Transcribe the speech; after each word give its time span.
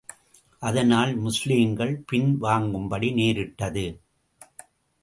அதனால் 0.61 1.15
முஸ்லிம்கள் 1.15 1.93
பின் 2.07 2.37
வாங்கும்படி 2.37 3.11
நேரிட்டது. 3.11 3.85